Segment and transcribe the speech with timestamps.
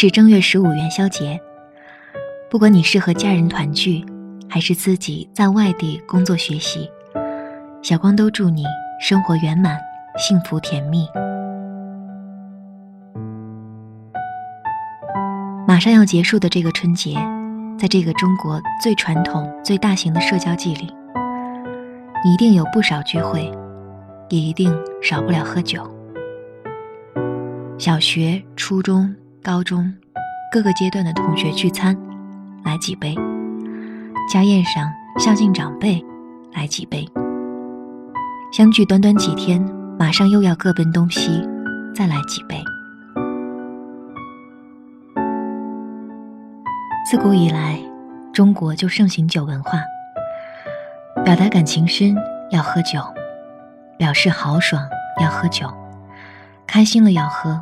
[0.00, 1.40] 是正月十五元宵节，
[2.48, 4.06] 不管你是和家人团聚，
[4.48, 6.88] 还是自己在外地工作学习，
[7.82, 8.62] 小光都祝你
[9.00, 9.76] 生活圆满、
[10.16, 11.04] 幸福甜蜜。
[15.66, 17.16] 马上要结束的这个春节，
[17.76, 20.94] 在这个中国最传统、最大型的社交季里，
[22.24, 23.52] 你一定有不少聚会，
[24.28, 24.72] 也一定
[25.02, 25.82] 少不了喝酒。
[27.78, 29.12] 小学、初中、
[29.48, 29.90] 高中，
[30.52, 31.96] 各个阶段的同学聚餐，
[32.66, 33.14] 来几杯；
[34.30, 36.04] 家宴上孝敬长辈，
[36.52, 37.08] 来几杯。
[38.52, 39.58] 相聚短短几天，
[39.98, 41.48] 马上又要各奔东西，
[41.94, 42.62] 再来几杯。
[47.10, 47.80] 自古以来，
[48.34, 49.78] 中国就盛行酒文化，
[51.24, 52.14] 表达感情深
[52.50, 53.00] 要喝酒，
[53.96, 54.86] 表示豪爽
[55.22, 55.72] 要喝酒，
[56.66, 57.58] 开心了要喝。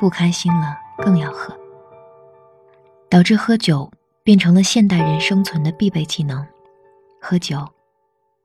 [0.00, 1.56] 不开心了，更要喝，
[3.08, 3.90] 导致喝酒
[4.22, 6.46] 变成了现代人生存的必备技能，
[7.20, 7.66] 喝酒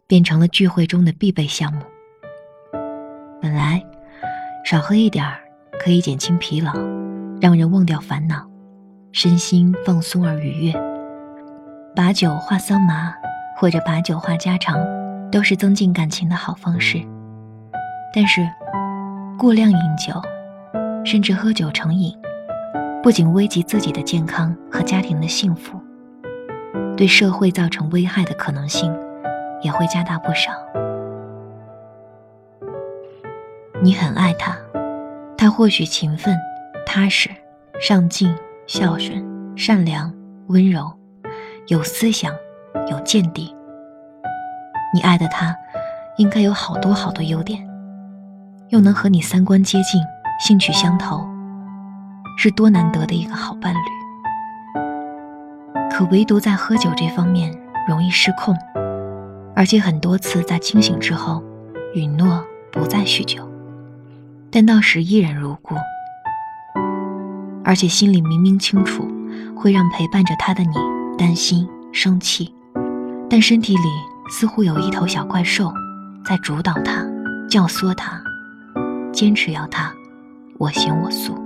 [0.07, 1.81] 变成了聚会中的必备项目。
[3.41, 3.83] 本来
[4.63, 5.37] 少喝一点儿
[5.79, 6.71] 可以减轻疲劳，
[7.41, 8.47] 让人忘掉烦恼，
[9.11, 10.73] 身心放松而愉悦。
[11.95, 13.13] 把酒话桑麻，
[13.57, 14.79] 或者把酒话家常，
[15.29, 17.01] 都是增进感情的好方式。
[18.13, 18.49] 但是
[19.37, 20.21] 过量饮酒。
[21.05, 22.11] 甚至喝酒成瘾，
[23.05, 25.79] 不仅危及自己的健康和家庭的幸福，
[26.97, 28.91] 对社会造成危害的可能性
[29.61, 30.51] 也会加大不少。
[33.79, 34.57] 你很爱他，
[35.37, 36.35] 他或许勤奋、
[36.83, 37.29] 踏实、
[37.79, 38.35] 上进、
[38.65, 39.23] 孝顺、
[39.55, 40.11] 善良、
[40.47, 40.91] 温柔，
[41.67, 42.33] 有思想、
[42.89, 43.55] 有见地。
[44.91, 45.55] 你爱的他，
[46.17, 47.63] 应该有好多好多优点，
[48.69, 50.01] 又能和你三观接近。
[50.39, 51.23] 兴趣相投，
[52.37, 53.77] 是多难得的一个好伴侣。
[55.91, 57.57] 可唯独在喝酒这方面
[57.87, 58.53] 容易失控，
[59.55, 61.41] 而且很多次在清醒之后
[61.93, 63.47] 允诺不再酗酒，
[64.51, 65.75] 但到时依然如故。
[67.63, 69.07] 而且心里明明清楚，
[69.55, 70.75] 会让陪伴着他的你
[71.17, 72.53] 担心生气，
[73.29, 73.89] 但身体里
[74.29, 75.73] 似乎有一头小怪兽
[76.25, 77.05] 在主导他，
[77.49, 78.21] 教唆他，
[79.13, 79.93] 坚持要他。
[80.57, 81.44] 我行我素。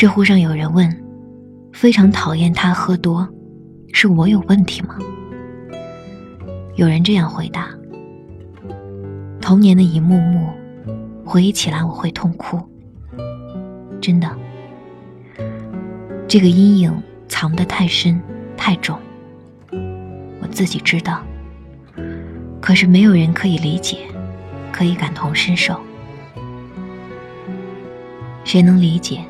[0.00, 0.88] 知乎上有人问
[1.74, 3.28] ：“非常讨厌他喝多，
[3.92, 4.96] 是我有问题吗？”
[6.74, 7.68] 有人这样回答
[9.42, 10.48] ：“童年的一幕幕，
[11.22, 12.58] 回忆起来我会痛哭。
[14.00, 14.26] 真的，
[16.26, 18.18] 这个阴影藏得太深
[18.56, 18.98] 太重。”
[20.40, 21.22] 我自己知道，
[22.58, 23.98] 可是没有人可以理解，
[24.72, 25.78] 可以感同身受。
[28.44, 29.20] 谁能理解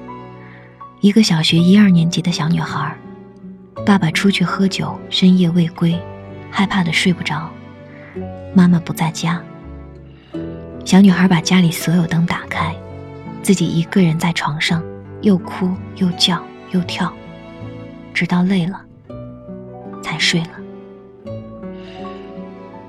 [1.00, 2.94] 一个小学一二年级的小女孩，
[3.86, 5.98] 爸爸出去喝酒，深夜未归，
[6.50, 7.50] 害怕的睡不着，
[8.52, 9.40] 妈妈不在家，
[10.84, 12.76] 小女孩把家里所有灯打开，
[13.42, 14.82] 自己一个人在床上，
[15.22, 17.10] 又哭又叫又跳，
[18.12, 18.78] 直到累了，
[20.02, 20.50] 才睡了。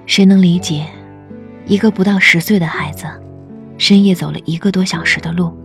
[0.06, 0.86] 谁能理解，
[1.66, 3.08] 一个不到十岁的孩子，
[3.78, 5.56] 深夜走了一个多小时的路，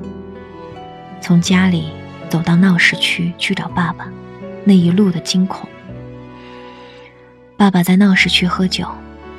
[1.21, 1.89] 从家里
[2.29, 4.09] 走到闹市区去找爸爸，
[4.65, 5.69] 那一路的惊恐。
[7.57, 8.87] 爸爸在闹市区喝酒，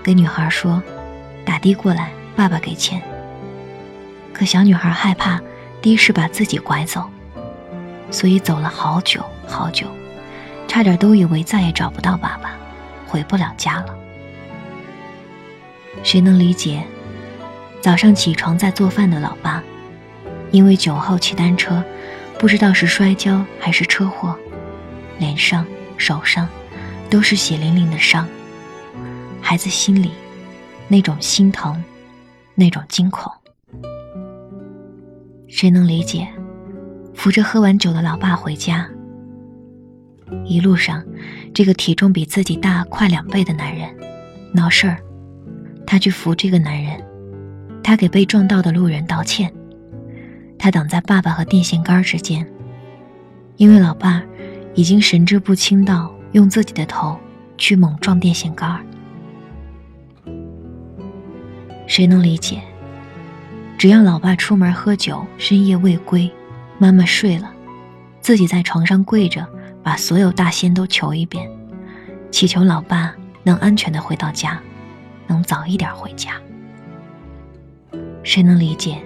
[0.01, 0.81] 跟女孩说
[1.45, 3.01] ：“打的过来，爸爸给钱。”
[4.33, 5.41] 可小女孩害怕
[5.81, 7.09] 的士把自己拐走，
[8.09, 9.87] 所以走了好久好久，
[10.67, 12.51] 差点都以为再也找不到爸爸，
[13.05, 13.95] 回不了家了。
[16.03, 16.83] 谁能理解，
[17.81, 19.61] 早上起床在做饭的老爸，
[20.51, 21.83] 因为酒后骑单车，
[22.39, 24.37] 不知道是摔跤还是车祸，
[25.17, 25.65] 脸上、
[25.97, 26.47] 手上
[27.09, 28.27] 都是血淋淋的伤。
[29.41, 30.11] 孩子心里
[30.87, 31.83] 那种心疼，
[32.53, 33.31] 那种惊恐，
[35.47, 36.27] 谁能理解？
[37.15, 38.87] 扶着喝完酒的老爸回家，
[40.45, 41.03] 一路上，
[41.55, 43.89] 这个体重比自己大快两倍的男人
[44.53, 44.97] 闹事儿。
[45.87, 47.03] 他去扶这个男人，
[47.83, 49.51] 他给被撞到的路人道歉，
[50.57, 52.45] 他挡在爸爸和电线杆之间，
[53.55, 54.23] 因为老爸
[54.73, 57.17] 已经神志不清到用自己的头
[57.57, 58.85] 去猛撞电线杆。
[61.85, 62.61] 谁能理解？
[63.77, 66.31] 只要老爸出门喝酒，深夜未归，
[66.79, 67.51] 妈妈睡了，
[68.19, 69.47] 自己在床上跪着，
[69.83, 71.49] 把所有大仙都求一遍，
[72.31, 74.59] 祈求老爸能安全的回到家。
[75.29, 76.31] 能早一点回家。
[78.23, 78.97] 谁能理解，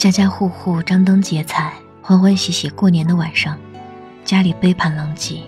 [0.00, 3.54] 家家户户张灯结彩、欢欢喜喜过年的晚上，
[4.24, 5.42] 家里杯盘狼藉，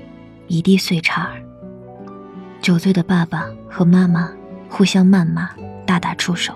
[0.47, 1.43] 一地碎叉儿。
[2.61, 4.31] 酒醉的爸爸和妈妈
[4.69, 5.49] 互相谩骂，
[5.87, 6.53] 大打出手。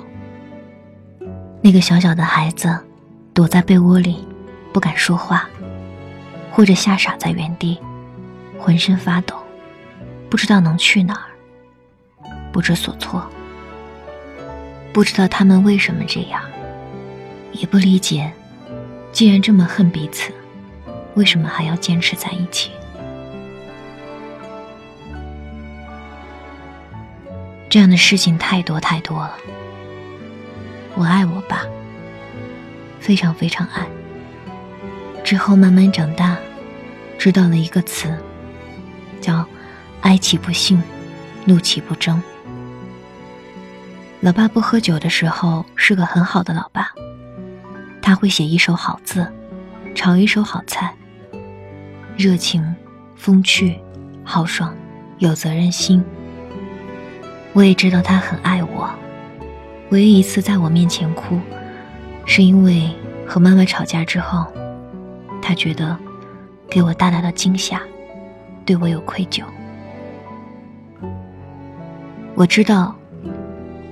[1.63, 2.79] 那个小小的孩子
[3.33, 4.29] 躲在被窝里，
[4.75, 5.49] 不敢说话，
[6.53, 7.79] 或者吓傻在原地，
[8.59, 9.35] 浑身发抖，
[10.29, 13.27] 不知道能去哪儿，不知所措，
[14.93, 16.43] 不知道他们为什么这样，
[17.59, 18.33] 也不理解，
[19.13, 20.33] 既然这么恨彼此，
[21.15, 22.71] 为什么还要坚持在一起？
[27.69, 29.37] 这样的事情太多太多了。
[30.95, 31.63] 我爱我爸，
[33.01, 33.87] 非常非常爱。
[35.23, 36.37] 之后慢慢长大，
[37.19, 38.17] 知道了一个词，
[39.21, 39.45] 叫
[40.03, 40.83] “哀其不幸，
[41.45, 42.23] 怒其不争”。
[44.21, 46.91] 老爸不喝酒的时候是个很好的老爸，
[48.07, 49.27] 他会写一手好字，
[49.93, 50.95] 炒一手好菜，
[52.17, 52.65] 热情、
[53.17, 53.81] 风趣、
[54.23, 54.73] 豪爽，
[55.19, 56.05] 有责任心。
[57.53, 58.89] 我也知道他很爱我。
[59.91, 61.41] 唯一一次在我面前哭，
[62.25, 62.89] 是因为
[63.27, 64.47] 和妈妈吵架之后，
[65.43, 65.99] 他觉得
[66.71, 67.83] 给我大大的惊吓，
[68.65, 69.43] 对我有愧疚。
[72.37, 72.95] 我知道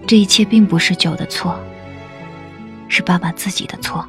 [0.07, 1.59] 这一切并不是酒的错，
[2.89, 4.07] 是爸爸自己的错。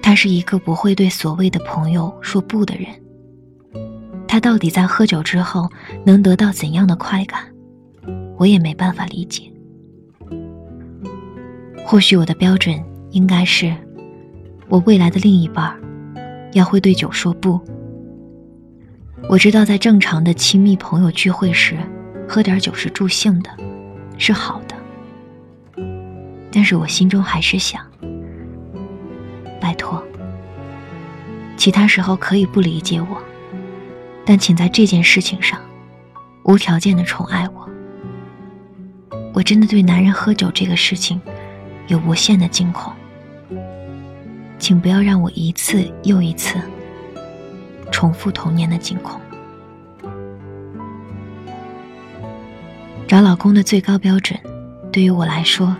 [0.00, 2.86] 他是一个不会对所谓的朋友说不的人。
[4.26, 5.68] 他到底在喝酒之后
[6.06, 7.40] 能得到怎样的快感？
[8.38, 9.42] 我也没办法理解。
[11.84, 13.76] 或许我的标准应该是，
[14.68, 15.78] 我未来的另一半
[16.52, 17.60] 要会对酒说不。
[19.28, 21.76] 我知道在正常的亲密朋友聚会时，
[22.26, 23.50] 喝点酒是助兴的，
[24.16, 24.61] 是好。
[26.52, 27.84] 但是我心中还是想，
[29.58, 30.02] 拜托，
[31.56, 33.20] 其他时候可以不理解我，
[34.26, 35.58] 但请在这件事情上，
[36.44, 37.68] 无条件的宠爱我。
[39.32, 41.18] 我真的对男人喝酒这个事情
[41.88, 42.92] 有无限的惊恐，
[44.58, 46.60] 请不要让我一次又一次
[47.90, 49.18] 重复童年的惊恐。
[53.08, 54.38] 找老公的最高标准，
[54.92, 55.74] 对于我来说，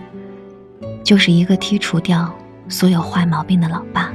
[1.03, 2.33] 就是一个剔除掉
[2.69, 4.11] 所有坏毛病的老爸。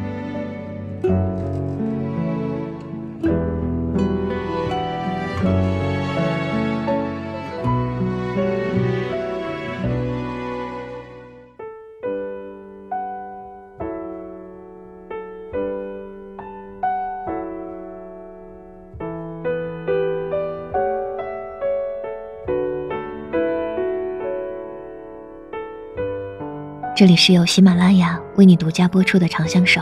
[26.98, 29.80] 这里是由喜马拉雅为你独家播出的《长相守》，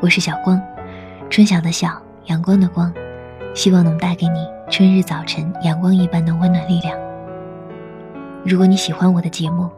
[0.00, 0.60] 我是小光，
[1.30, 2.92] 春晓的晓，阳光的光，
[3.54, 6.98] 希望能带给你春日早晨阳光一般的温暖力量。
[8.44, 9.70] 如果你喜欢我的节目，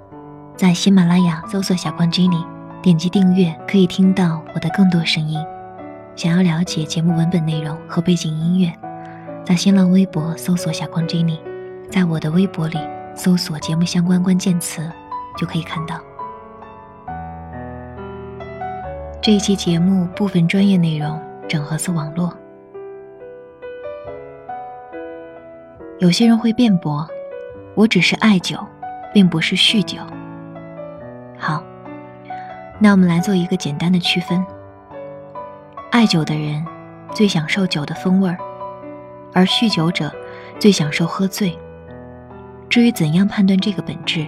[0.57, 2.43] 在喜马拉雅搜索“小光 Jenny”，
[2.81, 5.39] 点击订阅可以听到我的更多声音。
[6.17, 8.73] 想要了解节目文本内容和背景音乐，
[9.45, 11.41] 在新浪微博搜索“小光 Jenny”，
[11.91, 12.79] 在我的微博里
[13.15, 14.91] 搜索节目相关关键词，
[15.37, 16.01] 就可以看到。
[19.23, 22.35] 这一期节目部分专业内容整合自网络。
[25.99, 27.07] 有些人会辩驳，
[27.75, 28.57] 我只是爱酒，
[29.13, 29.99] 并不是酗酒。
[31.37, 31.63] 好，
[32.79, 34.43] 那我们来做一个简单的区分。
[35.91, 36.65] 爱酒的人
[37.15, 38.39] 最享受酒的风味儿，
[39.35, 40.11] 而酗酒者
[40.59, 41.55] 最享受喝醉。
[42.71, 44.27] 至于怎样判断这个本质，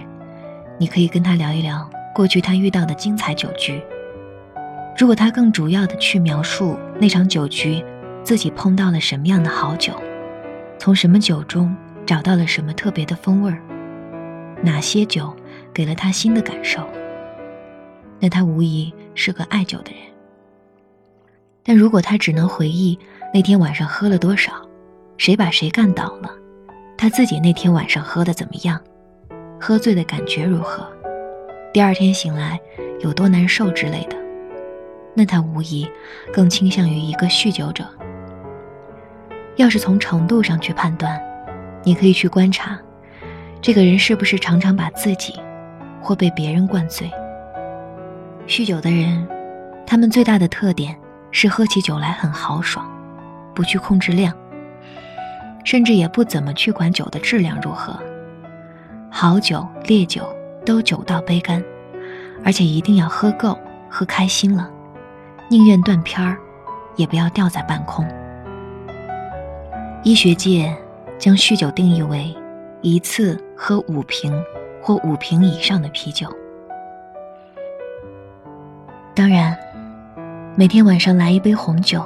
[0.77, 3.81] 你可以跟他聊一聊过去他遇到的精彩酒局。
[4.97, 7.83] 如果他更主要的去描述那场酒局，
[8.23, 9.93] 自己碰到了什么样的好酒，
[10.77, 13.59] 从什么酒中找到了什么特别的风味儿，
[14.61, 15.35] 哪些酒
[15.73, 16.87] 给了他新的感受，
[18.19, 19.99] 那他无疑是个爱酒的人。
[21.63, 22.97] 但如果他只能回忆
[23.33, 24.53] 那天晚上喝了多少，
[25.17, 26.29] 谁把谁干倒了，
[26.97, 28.79] 他自己那天晚上喝的怎么样，
[29.59, 30.87] 喝醉的感觉如何，
[31.73, 32.59] 第二天醒来
[33.01, 34.22] 有多难受之类的。
[35.13, 35.87] 那他无疑
[36.33, 37.85] 更倾向于一个酗酒者。
[39.55, 41.21] 要是从程度上去判断，
[41.83, 42.77] 你可以去观察，
[43.61, 45.39] 这个人是不是常常把自己
[46.01, 47.09] 或被别人灌醉。
[48.47, 49.27] 酗酒的人，
[49.85, 50.97] 他们最大的特点
[51.29, 52.85] 是喝起酒来很豪爽，
[53.53, 54.35] 不去控制量，
[55.63, 57.95] 甚至也不怎么去管酒的质量如何，
[59.11, 60.27] 好酒、烈酒
[60.65, 61.63] 都酒到杯干，
[62.43, 64.69] 而且一定要喝够、喝开心了，
[65.53, 66.35] 宁愿断片儿，
[66.95, 68.03] 也不要掉在半空。
[70.01, 70.75] 医学界
[71.19, 72.35] 将酗酒定义为
[72.81, 74.33] 一次喝五瓶
[74.81, 76.27] 或五瓶以上的啤酒。
[79.13, 79.55] 当然，
[80.55, 82.03] 每天晚上来一杯红酒，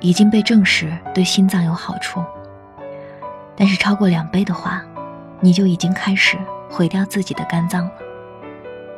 [0.00, 2.22] 已经被证实对心脏有好处。
[3.56, 4.84] 但是超过两杯的话，
[5.40, 6.36] 你就已经开始
[6.68, 7.92] 毁掉自己的肝脏了，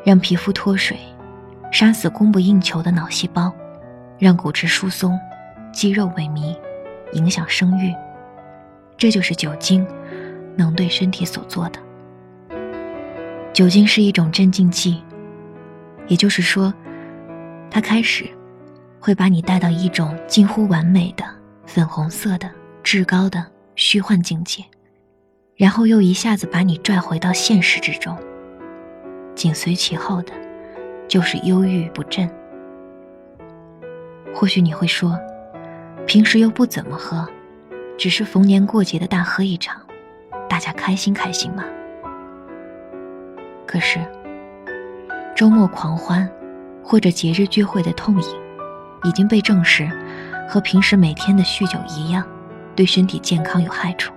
[0.02, 0.98] 让皮肤脱水，
[1.70, 3.52] 杀死供不应求的脑细胞，
[4.18, 5.18] 让骨质疏松，
[5.72, 6.56] 肌肉萎靡，
[7.12, 7.94] 影响生育。
[8.96, 9.86] 这就是酒精
[10.56, 11.80] 能对身体所做的。
[13.52, 15.02] 酒精是一种镇静剂，
[16.06, 16.72] 也就是说，
[17.70, 18.24] 它开始
[19.00, 21.24] 会把你带到一种近乎完美的
[21.66, 22.50] 粉红色的
[22.82, 23.44] 至高的。
[23.76, 24.62] 虚幻境界，
[25.56, 28.16] 然后又一下子把你拽回到现实之中。
[29.34, 30.32] 紧随其后的，
[31.08, 32.30] 就是忧郁不振。
[34.34, 35.18] 或许你会说，
[36.06, 37.26] 平时又不怎么喝，
[37.96, 39.80] 只是逢年过节的大喝一场，
[40.48, 41.64] 大家开心开心嘛。
[43.66, 44.00] 可是，
[45.34, 46.28] 周末狂欢，
[46.82, 48.28] 或者节日聚会的痛饮，
[49.04, 49.88] 已经被证实，
[50.48, 52.24] 和平时每天的酗酒一样。
[52.76, 54.12] 对身体健康有害处，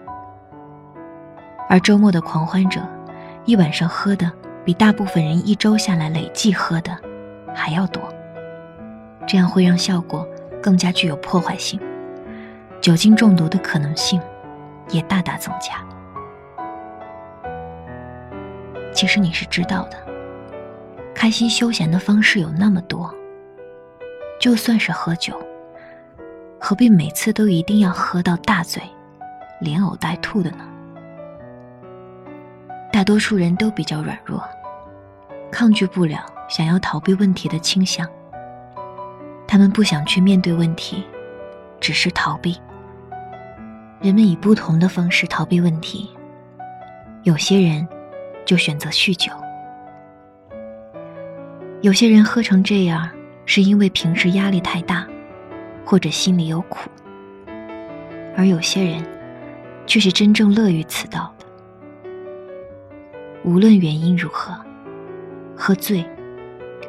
[1.69, 2.81] 而周末的狂欢者，
[3.45, 4.31] 一晚上喝的
[4.65, 6.97] 比大部分人一周下来累计喝的
[7.53, 8.01] 还要多，
[9.27, 10.25] 这样会让效果
[10.63, 11.77] 更加具有破坏性，
[12.81, 14.19] 酒精中毒的可能性
[14.89, 15.85] 也大大增加。
[18.93, 19.97] 其实你是知道的，
[21.13, 23.13] 开心休闲的方式有那么多，
[24.39, 25.39] 就算是喝酒。
[26.59, 28.81] 何必每次都一定要喝到大醉，
[29.61, 30.67] 连呕带吐的呢？
[32.91, 34.43] 大多数人都比较软弱，
[35.51, 38.09] 抗拒不了想要逃避问题的倾向。
[39.47, 41.03] 他们不想去面对问题，
[41.79, 42.59] 只是逃避。
[44.01, 46.09] 人们以不同的方式逃避问题，
[47.23, 47.87] 有些人
[48.45, 49.31] 就选择酗酒，
[51.81, 53.09] 有些人喝成这样
[53.45, 55.07] 是因为平时压力太大。
[55.89, 56.89] 或者心里有苦，
[58.35, 59.01] 而有些人
[59.85, 61.45] 却是真正乐于此道的。
[63.45, 64.53] 无论原因如何，
[65.55, 66.05] 喝醉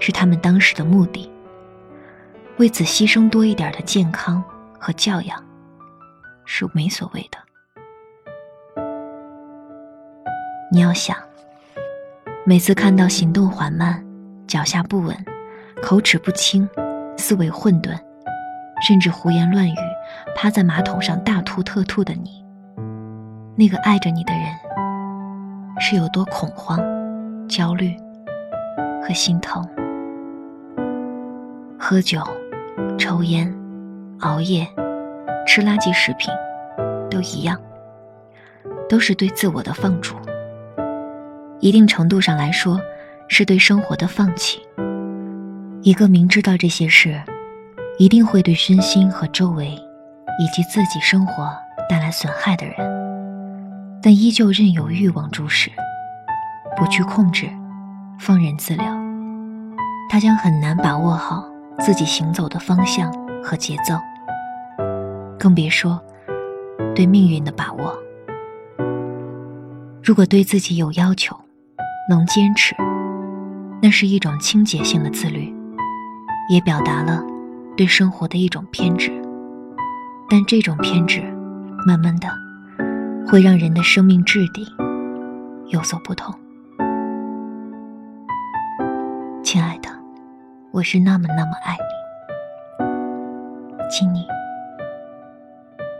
[0.01, 1.31] 是他们当时的目的。
[2.59, 4.43] 为此牺牲多一点的健康
[4.81, 5.43] 和教养
[6.45, 7.39] 是没所谓的。
[10.73, 11.17] 你要想，
[12.45, 14.05] 每次看到行动缓慢、
[14.47, 15.17] 脚下不稳、
[15.81, 16.69] 口齿不清、
[17.17, 17.97] 思维混沌。
[18.81, 19.75] 甚至胡言乱语，
[20.37, 22.45] 趴在马桶上大吐特吐的你，
[23.57, 24.45] 那个爱着你的人
[25.81, 26.79] 是有多恐慌、
[27.49, 27.97] 焦虑
[29.03, 29.69] 和心疼？
[31.77, 32.23] 喝酒、
[33.09, 33.51] 抽烟、
[34.21, 34.69] 熬夜、
[35.47, 36.31] 吃垃圾食品，
[37.11, 37.59] 都一样，
[38.87, 40.15] 都是对自我的放逐。
[41.59, 42.79] 一定程度上来说，
[43.27, 44.61] 是对生活的放弃。
[45.81, 47.19] 一个明知道这些事。
[47.99, 51.51] 一定会对身心和周围，以及自己生活
[51.89, 52.77] 带来损害的人，
[54.03, 55.71] 但依旧任由欲望注视，
[56.77, 57.49] 不去控制，
[58.21, 58.85] 放任自流，
[60.11, 61.45] 他将很难把握好
[61.81, 63.95] 自己行走的方向和节奏，
[65.39, 66.01] 更别说
[66.95, 67.97] 对命运的把握。
[70.03, 71.37] 如果对自己有要求，
[72.09, 72.75] 能坚持，
[73.81, 75.55] 那是一种清洁性的自律，
[76.51, 77.23] 也表达了。
[77.77, 79.09] 对生活的一种偏执，
[80.29, 81.23] 但这种偏执，
[81.87, 82.29] 慢慢的，
[83.29, 84.67] 会让人的生命质地
[85.69, 86.35] 有所不同。
[90.79, 91.77] 我是那么那么爱
[92.79, 92.89] 你，
[93.91, 94.25] 请你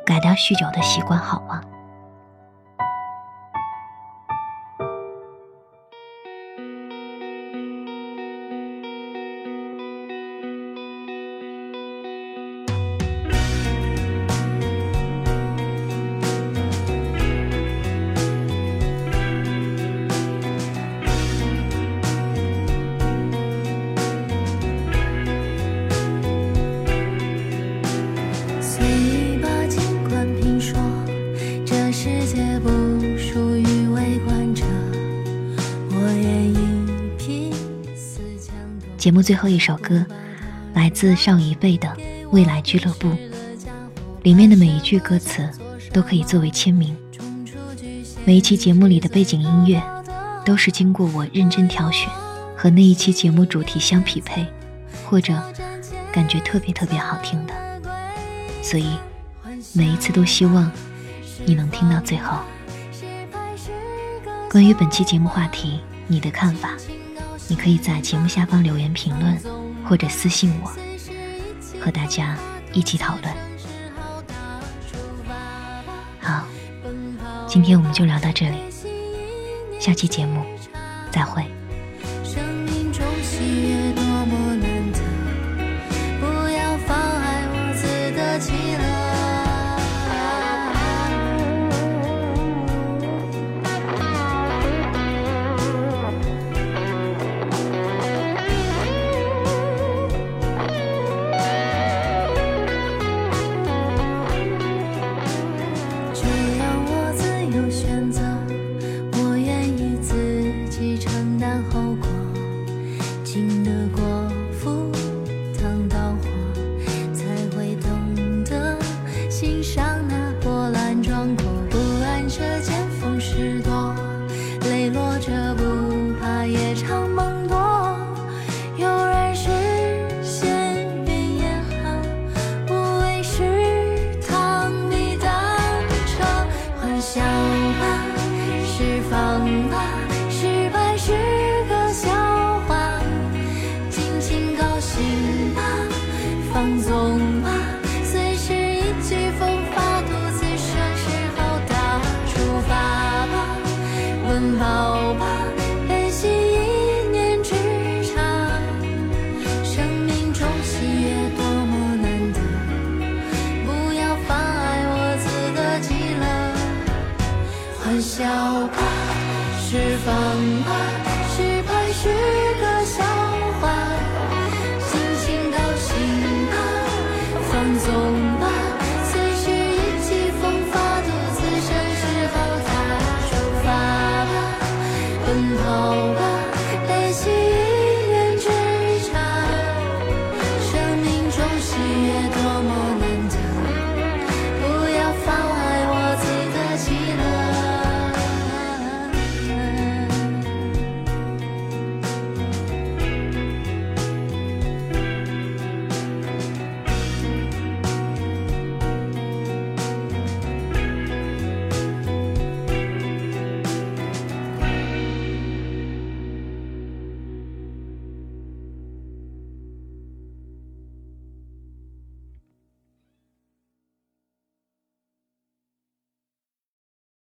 [0.07, 1.61] 改掉酗酒的习惯，好吗？
[38.99, 40.05] 节目最后一首歌，
[40.75, 41.89] 来自上一辈的
[42.31, 43.09] 《未来俱乐部》，
[44.25, 45.49] 里面的每一句歌词
[45.93, 46.97] 都可以作为签名。
[48.25, 49.81] 每一期节目里的背景音乐，
[50.45, 52.11] 都是经过我认真挑选，
[52.57, 54.45] 和那一期节目主题相匹配，
[55.07, 55.33] 或者
[56.11, 57.55] 感觉特别特别好听的，
[58.65, 58.99] 所以
[59.73, 60.69] 每一次都希望
[61.47, 62.39] 你能听到最后。
[64.51, 65.79] 关于本期节目话题，
[66.09, 66.71] 你的看法，
[67.49, 69.37] 你可以在节目下方留言评论，
[69.85, 70.71] 或者私信我，
[71.81, 72.37] 和大家
[72.75, 73.35] 一起讨论。
[76.21, 76.45] 好，
[77.47, 78.59] 今天我们就聊到这里，
[79.81, 80.45] 下期节目
[81.11, 81.58] 再会。